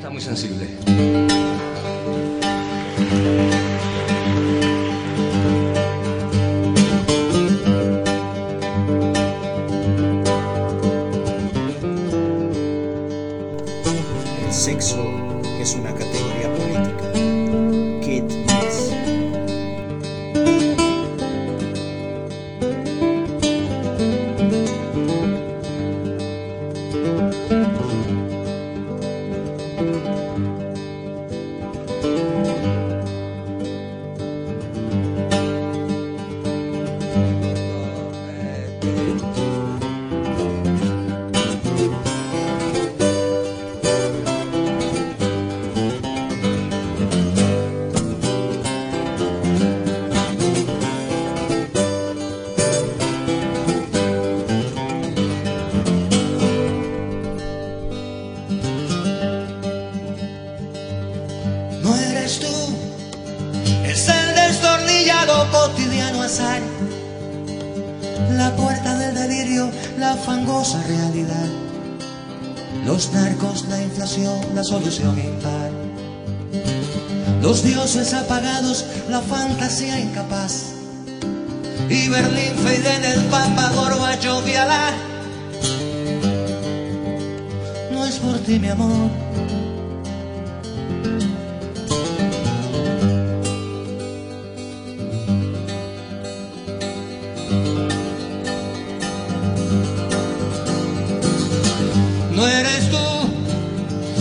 [0.00, 0.66] está muy sensible.
[14.46, 14.96] El sexo
[15.60, 16.19] es una categoría
[68.36, 71.48] La puerta del delirio, la fangosa realidad.
[72.84, 75.72] Los narcos, la inflación, la solución impar.
[77.42, 80.66] Los dioses apagados, la fantasía incapaz.
[81.88, 84.92] Y Berlín, Fidel, el Papa, Gorbachov y Alá.
[87.90, 89.10] No es por ti, mi amor.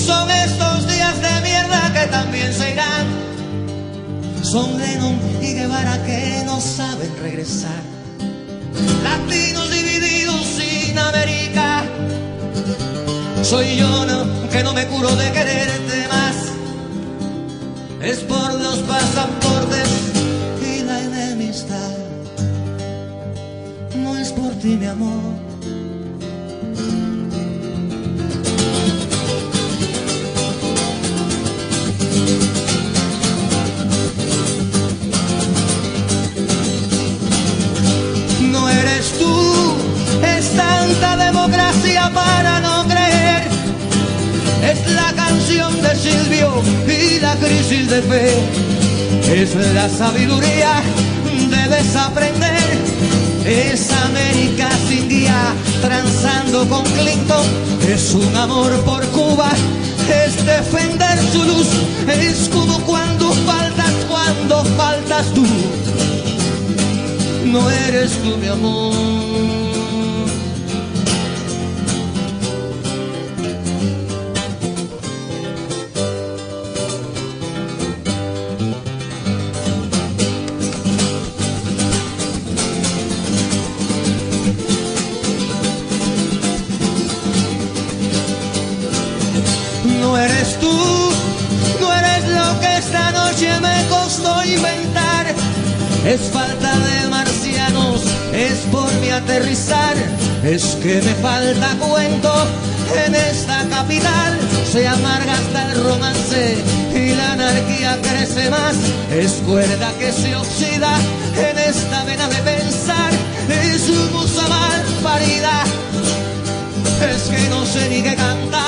[0.00, 3.06] Son estos días de mierda que también se irán.
[4.42, 7.82] Son Lennon y Guevara que no saben regresar.
[9.02, 11.84] Latinos divididos sin América.
[13.42, 16.36] Soy yo no, que no me curo de quererte más.
[18.02, 19.88] Es por los pasaportes
[20.62, 21.96] y la enemistad.
[23.96, 25.49] No es por ti, mi amor.
[47.70, 48.32] Crisis de fe.
[49.32, 50.82] Es la sabiduría,
[51.50, 52.42] debes aprender.
[53.46, 57.46] Es América sin guía, transando con Clinton.
[57.88, 59.50] Es un amor por Cuba,
[60.24, 61.68] es defender su luz.
[62.08, 65.46] Es como cuando faltas, cuando faltas tú
[67.44, 69.29] no eres tú mi amor.
[96.10, 99.94] Es falta de marcianos, es por mi aterrizar.
[100.42, 102.32] Es que me falta cuento
[103.06, 104.36] en esta capital.
[104.72, 106.56] Se amarga hasta el romance
[106.96, 108.74] y la anarquía crece más.
[109.12, 110.98] Es cuerda que se oxida
[111.48, 113.12] en esta vena de pensar.
[113.48, 115.62] Es su musa mal parida.
[117.08, 118.59] Es que no sé ni qué cantar.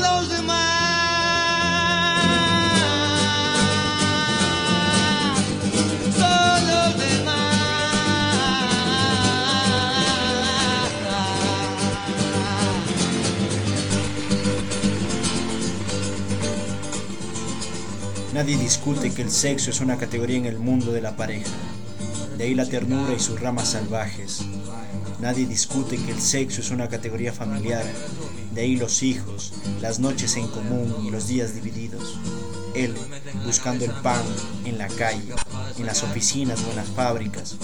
[0.00, 0.58] Los demás.
[6.16, 7.52] Son los demás.
[18.32, 21.50] Nadie discute que el sexo es una categoría en el mundo de la pareja.
[22.38, 24.42] De ahí la ternura y sus ramas salvajes.
[25.20, 27.84] Nadie discute que el sexo es una categoría familiar.
[28.54, 32.18] De ahí los hijos, las noches en común y los días divididos.
[32.74, 32.94] Él
[33.46, 34.22] buscando el pan
[34.64, 35.34] en la calle,
[35.78, 37.56] en las oficinas o en las fábricas.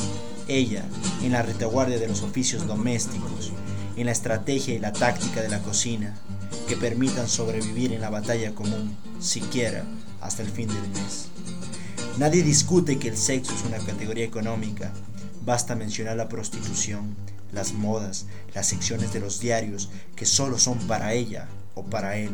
[0.49, 0.85] Ella
[1.23, 3.53] en la retaguardia de los oficios domésticos,
[3.97, 6.17] en la estrategia y la táctica de la cocina,
[6.67, 9.85] que permitan sobrevivir en la batalla común, siquiera
[10.21, 11.29] hasta el fin del mes.
[12.19, 14.93] Nadie discute que el sexo es una categoría económica,
[15.49, 17.17] Basta mencionar la prostitución,
[17.53, 22.31] las modas, las secciones de los diarios que solo son para ella o para él.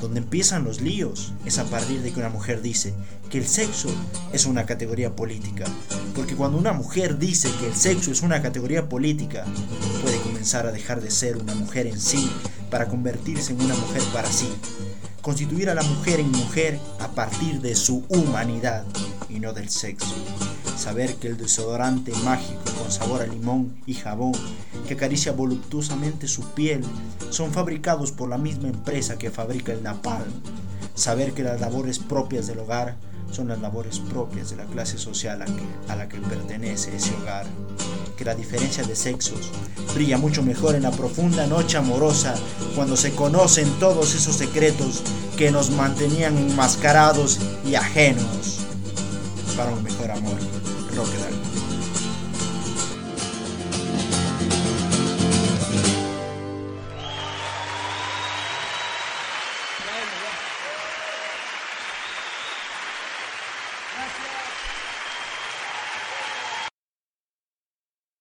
[0.00, 2.94] Donde empiezan los líos es a partir de que una mujer dice
[3.30, 3.88] que el sexo
[4.32, 5.64] es una categoría política.
[6.14, 9.44] Porque cuando una mujer dice que el sexo es una categoría política,
[10.02, 12.30] puede comenzar a dejar de ser una mujer en sí
[12.70, 14.48] para convertirse en una mujer para sí.
[15.20, 18.84] Constituir a la mujer en mujer a partir de su humanidad
[19.28, 20.16] y no del sexo
[20.82, 24.32] saber que el desodorante mágico con sabor a limón y jabón
[24.88, 26.82] que acaricia voluptuosamente su piel
[27.30, 30.32] son fabricados por la misma empresa que fabrica el napalm,
[30.96, 32.96] saber que las labores propias del hogar
[33.30, 37.14] son las labores propias de la clase social a, que, a la que pertenece ese
[37.14, 37.46] hogar,
[38.16, 39.52] que la diferencia de sexos
[39.94, 42.34] brilla mucho mejor en la profunda noche amorosa
[42.74, 45.04] cuando se conocen todos esos secretos
[45.36, 48.58] que nos mantenían enmascarados y ajenos
[49.56, 50.61] para un mejor amor.
[50.92, 51.41] creo que la